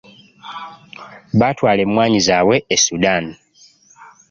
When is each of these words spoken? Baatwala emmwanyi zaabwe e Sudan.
Baatwala 1.39 1.81
emmwanyi 1.85 2.19
zaabwe 2.27 2.55
e 2.73 2.75
Sudan. 2.85 3.25